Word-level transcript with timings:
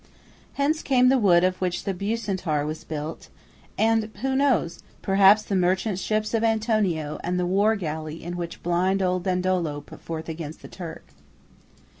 Hence 0.53 0.81
came 0.81 1.09
the 1.09 1.19
wood 1.19 1.43
of 1.43 1.57
which 1.61 1.83
the 1.83 1.93
"Bucentaur" 1.93 2.65
was 2.65 2.83
built; 2.83 3.29
and–who 3.77 4.35
knows?–perhaps 4.35 5.43
the 5.43 5.55
merchant 5.55 5.99
ships 5.99 6.33
of 6.33 6.43
Antonio 6.43 7.19
and 7.23 7.37
the 7.39 7.45
war 7.45 7.75
galley 7.75 8.23
in 8.23 8.35
which 8.35 8.63
"blind 8.63 9.03
old 9.03 9.25
Dandolo" 9.25 9.79
put 9.79 10.01
forth 10.01 10.27
against 10.27 10.63
the 10.63 10.67
Turk. 10.67 11.05